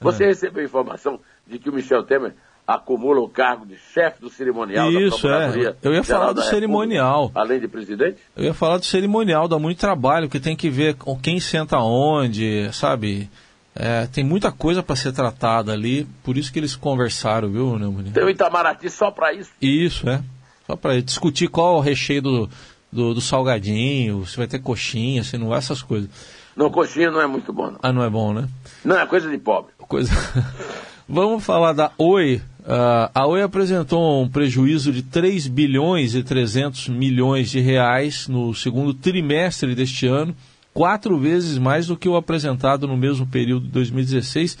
você 0.00 0.24
ah. 0.24 0.26
recebeu 0.26 0.64
informação 0.64 1.18
de 1.46 1.58
que 1.58 1.70
o 1.70 1.72
Michel 1.72 2.04
Temer 2.04 2.34
acumula 2.66 3.20
o 3.20 3.28
cargo 3.28 3.66
de 3.66 3.76
chefe 3.76 4.20
do 4.20 4.30
cerimonial 4.30 4.90
Isso, 4.90 5.26
da 5.26 5.52
é. 5.52 5.76
Eu 5.82 5.92
ia 5.92 6.04
falar 6.04 6.32
do 6.32 6.42
cerimonial. 6.42 7.32
além 7.34 7.58
de 7.58 7.68
presidente? 7.68 8.18
Eu 8.36 8.44
ia 8.44 8.54
falar 8.54 8.78
do 8.78 8.84
cerimonial, 8.84 9.48
dá 9.48 9.58
muito 9.58 9.78
trabalho, 9.78 10.28
que 10.28 10.38
tem 10.38 10.56
que 10.56 10.70
ver 10.70 10.94
com 10.94 11.18
quem 11.18 11.40
senta 11.40 11.78
onde, 11.78 12.70
sabe? 12.72 13.28
É, 13.76 14.06
tem 14.06 14.22
muita 14.22 14.52
coisa 14.52 14.82
para 14.82 14.94
ser 14.94 15.12
tratada 15.12 15.72
ali, 15.72 16.06
por 16.22 16.36
isso 16.36 16.52
que 16.52 16.58
eles 16.60 16.76
conversaram, 16.76 17.50
viu, 17.50 17.76
Neumann? 17.76 18.12
Tem 18.12 18.24
o 18.24 18.30
Itamaraty 18.30 18.88
só 18.88 19.10
para 19.10 19.32
isso? 19.32 19.50
Isso, 19.60 20.08
é. 20.08 20.22
Só 20.66 20.76
para 20.76 21.02
discutir 21.02 21.48
qual 21.48 21.74
é 21.74 21.78
o 21.78 21.80
recheio 21.80 22.22
do, 22.22 22.50
do, 22.90 23.14
do, 23.14 23.20
salgadinho, 23.20 24.24
se 24.26 24.36
vai 24.36 24.46
ter 24.46 24.60
coxinha, 24.60 25.24
se 25.24 25.36
não 25.36 25.48
vai, 25.48 25.58
essas 25.58 25.82
coisas. 25.82 26.08
Não, 26.56 26.70
coxinha 26.70 27.10
não 27.10 27.20
é 27.20 27.26
muito 27.26 27.52
bom, 27.52 27.72
não. 27.72 27.78
Ah, 27.82 27.92
não 27.92 28.04
é 28.04 28.08
bom, 28.08 28.32
né? 28.32 28.48
Não, 28.84 28.96
é 28.98 29.06
coisa 29.06 29.28
de 29.28 29.38
pobre. 29.38 29.72
Coisa... 29.78 30.12
Vamos 31.06 31.44
falar 31.44 31.74
da 31.74 31.90
Oi. 31.98 32.40
Uh, 32.60 33.10
a 33.14 33.26
Oi 33.26 33.42
apresentou 33.42 34.22
um 34.22 34.28
prejuízo 34.28 34.90
de 34.90 35.02
3 35.02 35.48
bilhões 35.48 36.14
e 36.14 36.22
300 36.22 36.88
milhões 36.88 37.50
de 37.50 37.60
reais 37.60 38.26
no 38.26 38.54
segundo 38.54 38.94
trimestre 38.94 39.74
deste 39.74 40.06
ano, 40.06 40.34
quatro 40.74 41.16
vezes 41.16 41.56
mais 41.56 41.86
do 41.86 41.96
que 41.96 42.08
o 42.08 42.16
apresentado 42.16 42.88
no 42.88 42.96
mesmo 42.96 43.26
período 43.26 43.66
de 43.66 43.72
2016. 43.72 44.58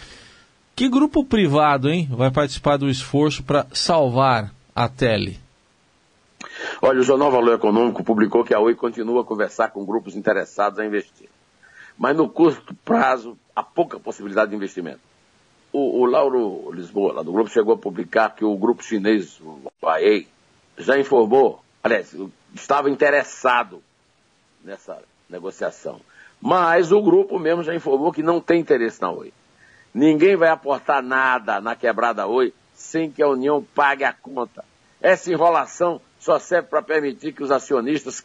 Que 0.76 0.88
grupo 0.88 1.24
privado, 1.24 1.90
hein, 1.90 2.08
vai 2.10 2.30
participar 2.30 2.76
do 2.76 2.88
esforço 2.88 3.42
para 3.42 3.66
salvar 3.72 4.52
a 4.74 4.88
Tele? 4.88 5.38
Olha, 6.80 7.00
o 7.00 7.04
Jornal 7.04 7.30
Valor 7.30 7.54
Econômico 7.54 8.02
publicou 8.02 8.44
que 8.44 8.54
a 8.54 8.60
Oi 8.60 8.74
continua 8.74 9.22
a 9.22 9.24
conversar 9.24 9.70
com 9.70 9.84
grupos 9.84 10.16
interessados 10.16 10.78
a 10.78 10.86
investir. 10.86 11.28
Mas 11.96 12.16
no 12.16 12.28
curto 12.28 12.74
prazo, 12.84 13.36
há 13.54 13.62
pouca 13.62 14.00
possibilidade 14.00 14.50
de 14.50 14.56
investimento. 14.56 15.00
O, 15.72 16.00
o, 16.00 16.06
Lauro 16.06 16.70
Lisboa, 16.72 17.14
lá 17.14 17.22
do 17.22 17.32
grupo, 17.32 17.50
chegou 17.50 17.74
a 17.74 17.78
publicar 17.78 18.30
que 18.30 18.44
o 18.44 18.56
grupo 18.56 18.82
chinês, 18.82 19.40
o 19.40 19.60
Huawei, 19.82 20.28
já 20.78 20.98
informou, 20.98 21.62
aliás, 21.82 22.14
estava 22.54 22.90
interessado 22.90 23.82
nessa 24.64 25.00
negociação. 25.34 26.00
Mas 26.40 26.92
o 26.92 27.02
grupo 27.02 27.38
mesmo 27.38 27.62
já 27.62 27.74
informou 27.74 28.12
que 28.12 28.22
não 28.22 28.40
tem 28.40 28.60
interesse 28.60 29.00
na 29.00 29.10
Oi. 29.10 29.32
Ninguém 29.92 30.36
vai 30.36 30.48
aportar 30.48 31.02
nada 31.02 31.60
na 31.60 31.76
quebrada 31.76 32.26
Oi 32.26 32.52
sem 32.74 33.10
que 33.10 33.22
a 33.22 33.28
União 33.28 33.64
pague 33.74 34.04
a 34.04 34.12
conta. 34.12 34.64
Essa 35.00 35.30
enrolação 35.30 36.00
só 36.18 36.38
serve 36.38 36.68
para 36.68 36.82
permitir 36.82 37.32
que 37.32 37.42
os 37.42 37.50
acionistas 37.50 38.24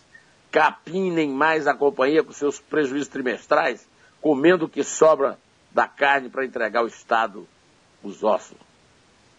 capinem 0.51 1.29
mais 1.29 1.67
a 1.67 1.73
companhia 1.73 2.23
com 2.23 2.31
seus 2.31 2.59
prejuízos 2.59 3.07
trimestrais, 3.07 3.87
comendo 4.21 4.65
o 4.65 4.69
que 4.69 4.83
sobra 4.83 5.37
da 5.71 5.87
carne 5.87 6.29
para 6.29 6.45
entregar 6.45 6.79
ao 6.79 6.87
Estado 6.87 7.47
os 8.03 8.23
ossos. 8.23 8.57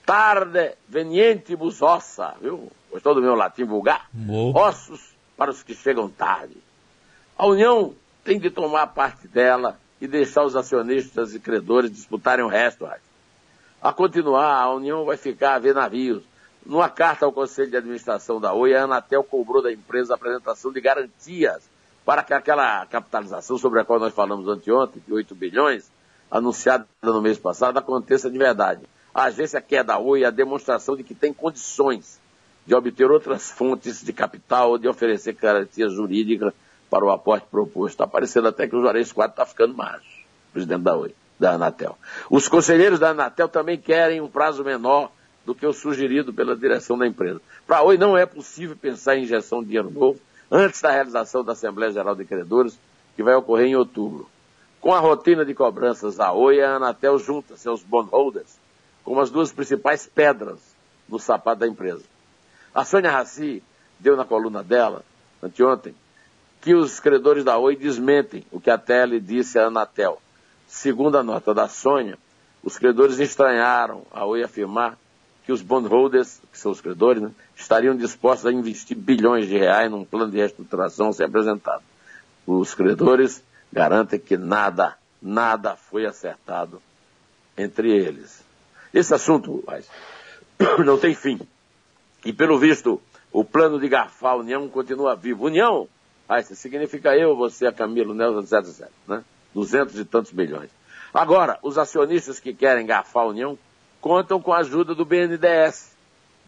Tarde 0.06 0.74
venientibus 0.88 1.82
ossa, 1.82 2.34
viu? 2.40 2.70
Gostou 2.90 3.14
do 3.14 3.22
meu 3.22 3.34
latim 3.34 3.64
vulgar? 3.64 4.08
Boa. 4.12 4.68
Ossos 4.68 5.14
para 5.36 5.50
os 5.50 5.62
que 5.62 5.74
chegam 5.74 6.08
tarde. 6.08 6.56
A 7.40 7.46
União 7.46 7.94
tem 8.22 8.38
de 8.38 8.50
tomar 8.50 8.88
parte 8.88 9.26
dela 9.26 9.80
e 9.98 10.06
deixar 10.06 10.44
os 10.44 10.54
acionistas 10.54 11.34
e 11.34 11.40
credores 11.40 11.90
disputarem 11.90 12.44
o 12.44 12.48
resto. 12.48 12.86
A 13.80 13.92
continuar, 13.94 14.60
a 14.62 14.74
União 14.74 15.06
vai 15.06 15.16
ficar 15.16 15.54
a 15.54 15.58
ver 15.58 15.74
navios. 15.74 16.22
Numa 16.66 16.90
carta 16.90 17.24
ao 17.24 17.32
Conselho 17.32 17.70
de 17.70 17.78
Administração 17.78 18.38
da 18.38 18.52
Oi, 18.52 18.74
a 18.74 18.82
Anatel 18.82 19.24
cobrou 19.24 19.62
da 19.62 19.72
empresa 19.72 20.12
a 20.12 20.16
apresentação 20.16 20.70
de 20.70 20.82
garantias 20.82 21.62
para 22.04 22.22
que 22.22 22.34
aquela 22.34 22.84
capitalização 22.84 23.56
sobre 23.56 23.80
a 23.80 23.86
qual 23.86 23.98
nós 23.98 24.12
falamos 24.12 24.46
anteontem, 24.46 25.02
de 25.06 25.10
8 25.10 25.34
bilhões, 25.34 25.90
anunciada 26.30 26.86
no 27.02 27.22
mês 27.22 27.38
passado 27.38 27.78
aconteça 27.78 28.30
de 28.30 28.36
verdade. 28.36 28.82
A 29.14 29.24
agência 29.24 29.62
quer 29.62 29.82
da 29.82 29.98
Oi 29.98 30.26
a 30.26 30.30
demonstração 30.30 30.94
de 30.94 31.02
que 31.02 31.14
tem 31.14 31.32
condições 31.32 32.20
de 32.66 32.74
obter 32.74 33.10
outras 33.10 33.50
fontes 33.50 34.04
de 34.04 34.12
capital 34.12 34.72
ou 34.72 34.78
de 34.78 34.86
oferecer 34.86 35.32
garantias 35.32 35.90
jurídicas 35.94 36.52
para 36.90 37.04
o 37.04 37.10
aporte 37.10 37.46
proposto. 37.50 37.92
Está 37.92 38.06
parecendo 38.06 38.48
até 38.48 38.66
que 38.66 38.76
o 38.76 38.80
Juarez 38.80 39.12
4 39.12 39.32
está 39.32 39.46
ficando 39.46 39.74
macho, 39.74 40.04
presidente 40.52 40.82
da 40.82 40.96
Oi, 40.96 41.14
da 41.38 41.52
Anatel. 41.52 41.96
Os 42.28 42.48
conselheiros 42.48 42.98
da 42.98 43.10
Anatel 43.10 43.48
também 43.48 43.78
querem 43.78 44.20
um 44.20 44.28
prazo 44.28 44.64
menor 44.64 45.10
do 45.46 45.54
que 45.54 45.64
o 45.64 45.72
sugerido 45.72 46.32
pela 46.32 46.56
direção 46.56 46.98
da 46.98 47.06
empresa. 47.06 47.40
Para 47.66 47.78
a 47.78 47.82
Oi 47.82 47.96
não 47.96 48.18
é 48.18 48.26
possível 48.26 48.76
pensar 48.76 49.16
em 49.16 49.22
injeção 49.22 49.60
de 49.60 49.68
dinheiro 49.68 49.90
novo 49.90 50.20
antes 50.50 50.82
da 50.82 50.90
realização 50.90 51.44
da 51.44 51.52
Assembleia 51.52 51.92
Geral 51.92 52.14
de 52.14 52.24
Credores, 52.24 52.78
que 53.16 53.22
vai 53.22 53.34
ocorrer 53.34 53.68
em 53.68 53.76
outubro. 53.76 54.28
Com 54.80 54.92
a 54.92 54.98
rotina 54.98 55.44
de 55.44 55.54
cobranças 55.54 56.16
da 56.16 56.32
Oi, 56.32 56.60
a 56.60 56.74
Anatel 56.76 57.18
junta 57.18 57.56
seus 57.56 57.82
bondholders 57.82 58.58
como 59.04 59.20
as 59.20 59.30
duas 59.30 59.52
principais 59.52 60.06
pedras 60.06 60.60
no 61.08 61.18
sapato 61.18 61.60
da 61.60 61.66
empresa. 61.66 62.04
A 62.74 62.84
Sônia 62.84 63.10
Raci 63.10 63.62
deu 63.98 64.16
na 64.16 64.24
coluna 64.24 64.62
dela, 64.62 65.04
anteontem, 65.42 65.94
que 66.60 66.74
os 66.74 67.00
credores 67.00 67.44
da 67.44 67.58
Oi 67.58 67.74
desmentem 67.74 68.44
o 68.50 68.60
que 68.60 68.70
a 68.70 68.76
Tele 68.76 69.18
disse 69.18 69.58
à 69.58 69.66
Anatel. 69.66 70.20
Segundo 70.66 71.16
a 71.16 71.22
nota 71.22 71.54
da 71.54 71.68
Sônia, 71.68 72.18
os 72.62 72.78
credores 72.78 73.18
estranharam 73.18 74.04
a 74.12 74.24
Oi 74.26 74.42
afirmar 74.42 74.98
que 75.44 75.52
os 75.52 75.62
bondholders, 75.62 76.40
que 76.52 76.58
são 76.58 76.70
os 76.70 76.80
credores, 76.80 77.22
né, 77.22 77.30
estariam 77.56 77.96
dispostos 77.96 78.46
a 78.46 78.52
investir 78.52 78.96
bilhões 78.96 79.48
de 79.48 79.56
reais 79.56 79.90
num 79.90 80.04
plano 80.04 80.30
de 80.30 80.36
reestruturação 80.38 81.12
ser 81.12 81.24
apresentado. 81.24 81.82
Os 82.46 82.74
credores 82.74 83.42
garantem 83.72 84.18
que 84.18 84.36
nada, 84.36 84.96
nada 85.20 85.76
foi 85.76 86.04
acertado 86.04 86.80
entre 87.56 87.90
eles. 87.90 88.44
Esse 88.92 89.14
assunto 89.14 89.62
mas, 89.66 89.88
não 90.84 90.98
tem 90.98 91.14
fim. 91.14 91.40
E 92.24 92.32
pelo 92.32 92.58
visto, 92.58 93.00
o 93.32 93.44
plano 93.44 93.80
de 93.80 93.88
garfar 93.88 94.32
a 94.32 94.36
União 94.36 94.68
continua 94.68 95.16
vivo. 95.16 95.46
União, 95.46 95.88
significa 96.42 97.16
eu, 97.16 97.36
você, 97.36 97.66
a 97.66 97.72
Camilo, 97.72 98.14
Nelson, 98.14 98.56
etc, 98.56 98.88
né? 99.08 99.24
Duzentos 99.54 99.98
e 99.98 100.04
tantos 100.04 100.30
bilhões. 100.30 100.70
Agora, 101.12 101.58
os 101.62 101.76
acionistas 101.76 102.38
que 102.38 102.54
querem 102.54 102.86
garfar 102.86 103.24
a 103.24 103.28
União 103.28 103.58
contam 104.00 104.40
com 104.40 104.52
a 104.52 104.58
ajuda 104.58 104.94
do 104.94 105.04
BNDES, 105.04 105.96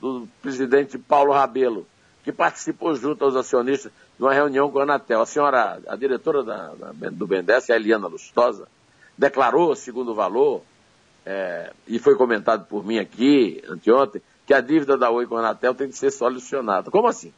do 0.01 0.29
presidente 0.41 0.97
Paulo 0.99 1.33
Rabelo, 1.33 1.87
que 2.23 2.33
participou 2.33 2.95
junto 2.95 3.25
aos 3.25 3.35
acionistas 3.35 3.91
de 4.17 4.23
uma 4.23 4.33
reunião 4.33 4.71
com 4.71 4.79
a 4.79 4.83
Anatel. 4.85 5.21
A 5.21 5.27
senhora, 5.27 5.81
a 5.87 5.97
diretora 5.97 6.45
da, 6.45 6.75
da, 6.75 7.11
do 7.11 7.27
BNDES, 7.27 7.71
a 7.71 7.77
Eliana 7.77 8.07
Lustosa, 8.07 8.69
declarou, 9.19 9.75
segundo 9.75 10.12
o 10.12 10.15
valor, 10.15 10.62
é, 11.27 11.73
e 11.87 11.99
foi 11.99 12.15
comentado 12.17 12.67
por 12.67 12.85
mim 12.85 12.99
aqui 12.99 13.62
anteontem, 13.69 14.23
que 14.47 14.55
a 14.55 14.61
dívida 14.61 14.97
da 14.97 15.11
Oi 15.11 15.27
com 15.27 15.37
a 15.37 15.41
Anatel 15.41 15.75
tem 15.75 15.89
que 15.89 15.97
ser 15.97 16.11
solucionada. 16.11 16.91
Como 16.91 17.09
assim? 17.09 17.33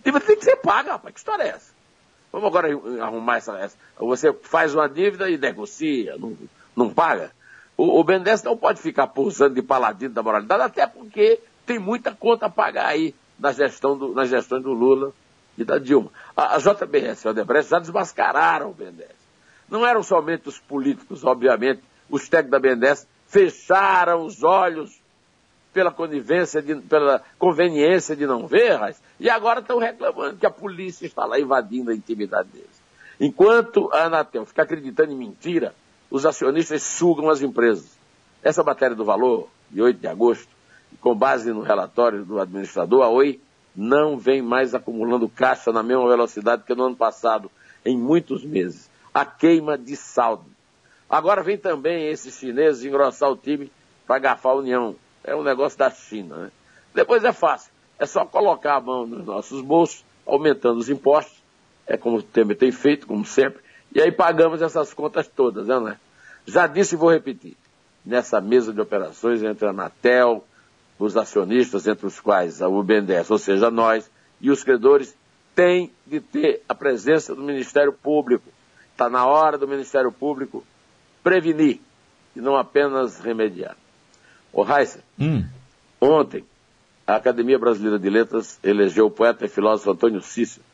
A 0.00 0.02
dívida 0.04 0.24
tem 0.24 0.36
que 0.36 0.44
ser 0.44 0.56
paga, 0.56 0.92
rapaz. 0.92 1.14
Que 1.14 1.20
história 1.20 1.42
é 1.44 1.48
essa? 1.48 1.79
Vamos 2.32 2.46
agora 2.46 2.68
arrumar 3.02 3.36
essa, 3.36 3.58
essa. 3.58 3.76
Você 3.98 4.32
faz 4.32 4.74
uma 4.74 4.88
dívida 4.88 5.28
e 5.28 5.36
negocia, 5.36 6.16
não, 6.16 6.36
não 6.76 6.90
paga. 6.92 7.32
O, 7.76 7.98
o 7.98 8.04
BNDES 8.04 8.42
não 8.42 8.56
pode 8.56 8.80
ficar 8.80 9.08
pulsando 9.08 9.54
de 9.54 9.62
paladino 9.62 10.14
da 10.14 10.22
moralidade, 10.22 10.62
até 10.62 10.86
porque 10.86 11.40
tem 11.66 11.78
muita 11.78 12.12
conta 12.12 12.46
a 12.46 12.50
pagar 12.50 12.86
aí 12.86 13.14
na 13.38 13.52
gestão 13.52 13.96
do, 13.96 14.14
nas 14.14 14.28
gestões 14.28 14.62
do 14.62 14.72
Lula 14.72 15.12
e 15.56 15.64
da 15.64 15.78
Dilma. 15.78 16.10
A, 16.36 16.56
a 16.56 16.58
JBS 16.58 17.24
e 17.24 17.28
a 17.28 17.30
Odebrecht 17.30 17.70
já 17.70 17.78
desmascararam 17.78 18.70
o 18.70 18.74
BNDES. 18.74 19.18
Não 19.68 19.86
eram 19.86 20.02
somente 20.02 20.48
os 20.48 20.58
políticos, 20.58 21.24
obviamente, 21.24 21.82
os 22.08 22.28
técnicos 22.28 22.50
da 22.50 22.58
BNDES 22.58 23.06
fecharam 23.26 24.24
os 24.24 24.42
olhos 24.42 24.99
pela 25.72 25.90
conivência, 25.90 26.60
de, 26.60 26.76
pela 26.76 27.22
conveniência 27.38 28.16
de 28.16 28.26
não 28.26 28.46
ver, 28.46 28.78
e 29.18 29.30
agora 29.30 29.60
estão 29.60 29.78
reclamando 29.78 30.36
que 30.36 30.46
a 30.46 30.50
polícia 30.50 31.06
está 31.06 31.24
lá 31.24 31.38
invadindo 31.38 31.90
a 31.90 31.94
intimidade 31.94 32.48
deles. 32.48 32.80
Enquanto 33.20 33.90
a 33.92 34.04
Anatel 34.04 34.46
fica 34.46 34.62
acreditando 34.62 35.12
em 35.12 35.16
mentira, 35.16 35.74
os 36.10 36.26
acionistas 36.26 36.82
sugam 36.82 37.28
as 37.28 37.42
empresas. 37.42 37.98
Essa 38.42 38.64
matéria 38.64 38.96
do 38.96 39.04
valor, 39.04 39.48
de 39.70 39.80
8 39.80 40.00
de 40.00 40.08
agosto, 40.08 40.48
com 41.00 41.14
base 41.14 41.52
no 41.52 41.60
relatório 41.60 42.24
do 42.24 42.40
administrador, 42.40 43.02
a 43.04 43.08
Oi 43.08 43.40
não 43.76 44.18
vem 44.18 44.42
mais 44.42 44.74
acumulando 44.74 45.28
caixa 45.28 45.70
na 45.70 45.82
mesma 45.82 46.08
velocidade 46.08 46.64
que 46.64 46.74
no 46.74 46.84
ano 46.84 46.96
passado, 46.96 47.50
em 47.84 47.96
muitos 47.96 48.44
meses. 48.44 48.90
A 49.12 49.24
queima 49.24 49.78
de 49.78 49.96
saldo. 49.96 50.46
Agora 51.08 51.42
vem 51.42 51.58
também 51.58 52.08
esses 52.08 52.36
chineses 52.36 52.84
engrossar 52.84 53.30
o 53.30 53.36
time 53.36 53.70
para 54.06 54.16
agafar 54.16 54.52
a 54.52 54.56
União. 54.56 54.96
É 55.24 55.34
um 55.34 55.42
negócio 55.42 55.78
da 55.78 55.90
China, 55.90 56.36
né? 56.36 56.50
Depois 56.94 57.22
é 57.24 57.32
fácil. 57.32 57.72
É 57.98 58.06
só 58.06 58.24
colocar 58.24 58.76
a 58.76 58.80
mão 58.80 59.06
nos 59.06 59.24
nossos 59.24 59.60
bolsos, 59.60 60.04
aumentando 60.26 60.78
os 60.78 60.88
impostos. 60.88 61.38
É 61.86 61.96
como 61.96 62.18
o 62.18 62.22
Temer 62.22 62.56
tem 62.56 62.72
feito, 62.72 63.06
como 63.06 63.24
sempre 63.24 63.62
e 63.92 64.00
aí 64.00 64.12
pagamos 64.12 64.62
essas 64.62 64.94
contas 64.94 65.26
todas, 65.26 65.66
né, 65.66 65.80
né? 65.80 65.96
Já 66.46 66.66
disse 66.66 66.94
e 66.94 66.98
vou 66.98 67.10
repetir. 67.10 67.56
Nessa 68.04 68.40
mesa 68.40 68.72
de 68.72 68.80
operações 68.80 69.42
entre 69.42 69.66
a 69.66 69.70
Anatel, 69.70 70.44
os 70.98 71.16
acionistas, 71.16 71.86
entre 71.86 72.06
os 72.06 72.20
quais 72.20 72.60
o 72.60 72.82
BNDES, 72.82 73.30
ou 73.30 73.38
seja, 73.38 73.70
nós, 73.70 74.10
e 74.40 74.50
os 74.50 74.62
credores, 74.62 75.14
tem 75.54 75.92
de 76.06 76.20
ter 76.20 76.62
a 76.68 76.74
presença 76.74 77.34
do 77.34 77.42
Ministério 77.42 77.92
Público. 77.92 78.48
Está 78.92 79.10
na 79.10 79.26
hora 79.26 79.58
do 79.58 79.66
Ministério 79.66 80.12
Público 80.12 80.64
prevenir 81.22 81.80
e 82.34 82.40
não 82.40 82.56
apenas 82.56 83.18
remediar. 83.18 83.76
O 84.52 84.64
Heisen, 84.64 85.02
hum. 85.18 85.44
ontem, 86.00 86.44
a 87.06 87.16
Academia 87.16 87.58
Brasileira 87.58 87.98
de 87.98 88.10
Letras 88.10 88.58
elegeu 88.62 89.06
o 89.06 89.10
poeta 89.10 89.44
e 89.44 89.48
filósofo 89.48 89.90
Antônio 89.90 90.20
Cícero, 90.20 90.64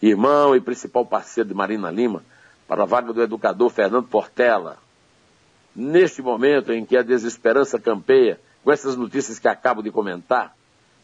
irmão 0.00 0.54
e 0.54 0.60
principal 0.60 1.04
parceiro 1.04 1.48
de 1.48 1.54
Marina 1.54 1.90
Lima, 1.90 2.22
para 2.66 2.82
a 2.82 2.86
vaga 2.86 3.12
do 3.12 3.22
educador 3.22 3.70
Fernando 3.70 4.06
Portela. 4.06 4.78
Neste 5.74 6.20
momento 6.20 6.72
em 6.72 6.84
que 6.84 6.96
a 6.96 7.02
desesperança 7.02 7.78
campeia 7.78 8.40
com 8.62 8.72
essas 8.72 8.96
notícias 8.96 9.38
que 9.38 9.48
acabo 9.48 9.82
de 9.82 9.90
comentar, 9.90 10.54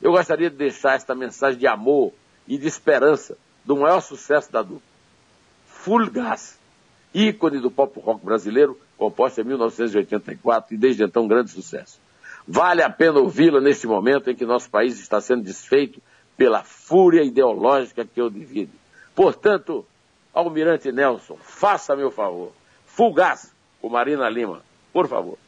eu 0.02 0.12
gostaria 0.12 0.50
de 0.50 0.56
deixar 0.56 0.94
esta 0.94 1.14
mensagem 1.14 1.58
de 1.58 1.66
amor 1.66 2.12
e 2.46 2.58
de 2.58 2.66
esperança 2.66 3.38
do 3.64 3.76
maior 3.76 4.00
sucesso 4.00 4.52
da 4.52 4.60
dupla. 4.60 4.82
Full 5.66 6.10
Gas, 6.10 6.58
ícone 7.14 7.60
do 7.60 7.70
pop 7.70 7.98
rock 8.00 8.24
brasileiro, 8.24 8.78
composta 8.98 9.40
em 9.40 9.44
1984 9.44 10.74
e 10.74 10.76
desde 10.76 11.04
então 11.04 11.26
grande 11.26 11.50
sucesso. 11.50 12.03
Vale 12.46 12.82
a 12.82 12.90
pena 12.90 13.20
ouvi-la 13.20 13.60
neste 13.60 13.86
momento 13.86 14.30
em 14.30 14.34
que 14.34 14.44
nosso 14.44 14.68
país 14.68 14.98
está 15.00 15.20
sendo 15.20 15.42
desfeito 15.42 16.00
pela 16.36 16.62
fúria 16.62 17.22
ideológica 17.22 18.04
que 18.04 18.20
o 18.20 18.28
divide. 18.28 18.72
Portanto, 19.14 19.84
Almirante 20.32 20.90
Nelson, 20.90 21.36
faça 21.40 21.94
meu 21.96 22.10
favor. 22.10 22.52
Fugaz, 22.86 23.54
o 23.80 23.88
Marina 23.88 24.28
Lima, 24.28 24.62
por 24.92 25.08
favor. 25.08 25.38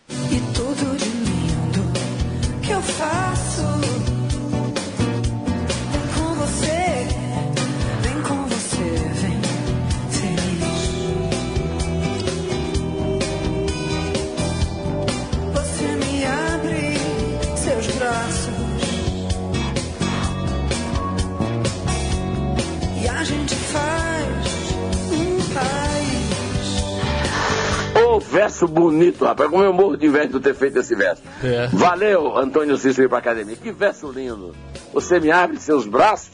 Verso 28.46 28.68
bonito, 28.68 29.24
rapaz. 29.24 29.50
Como 29.50 29.62
eu 29.62 29.72
morro 29.72 29.96
de 29.96 30.06
inveja 30.06 30.28
de 30.28 30.40
ter 30.40 30.54
feito 30.54 30.78
esse 30.78 30.94
verso. 30.94 31.22
É. 31.42 31.66
Valeu, 31.72 32.38
Antônio 32.38 32.76
Cícero 32.76 33.09
para 33.09 33.18
academia. 33.18 33.56
Que 33.56 33.72
verso 33.72 34.11
lindo. 34.11 34.54
Você 34.92 35.18
me 35.18 35.30
abre 35.30 35.59
seus 35.59 35.87
braços 35.87 36.30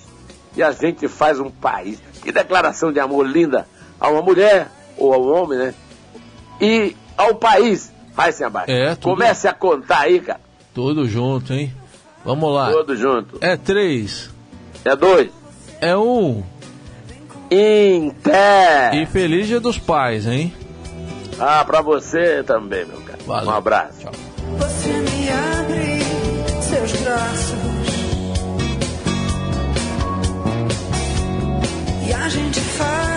e 0.55 0.63
a 0.63 0.71
gente 0.73 1.09
faz 1.09 1.41
um 1.41 1.51
país. 1.51 1.99
Que 2.23 2.31
declaração 2.31 2.93
de 2.93 3.01
amor 3.01 3.27
linda 3.27 3.67
a 3.99 4.09
uma 4.11 4.23
mulher 4.23 4.69
ou 4.97 5.13
ao 5.13 5.23
homem, 5.27 5.59
né? 5.59 5.75
E 6.61 6.95
ao 7.17 7.35
país. 7.35 7.91
Vai 8.15 8.31
sem 8.31 8.47
abaixo. 8.47 8.71
É, 8.71 8.95
tudo... 8.95 9.15
Comece 9.15 9.49
a 9.49 9.55
contar 9.55 10.01
aí, 10.01 10.21
cara. 10.21 10.41
Tudo 10.75 11.07
junto, 11.07 11.53
hein? 11.55 11.75
Vamos 12.25 12.55
lá. 12.55 12.71
Tudo 12.71 12.95
junto. 12.95 13.39
É 13.41 13.57
três. 13.57 14.31
É 14.85 14.95
dois. 14.95 15.31
É 15.81 15.97
um. 15.97 16.43
Inter. 17.51 18.95
E 18.95 19.07
feliz 19.07 19.47
dia 19.47 19.61
dos 19.61 19.79
pais, 19.79 20.27
hein? 20.27 20.53
Ah, 21.45 21.65
pra 21.65 21.81
você 21.83 22.41
também, 22.45 22.85
meu 22.85 23.01
cara. 23.01 23.19
Valeu. 23.27 23.51
Um 23.51 23.53
abraço. 23.53 23.99
Tchau. 23.99 24.13
Você 24.59 24.93
me 24.93 25.29
abre 25.29 25.99
seus 26.63 26.93
braços 27.01 27.59
e 32.07 32.13
a 32.13 32.29
gente 32.29 32.61
faz. 32.61 33.12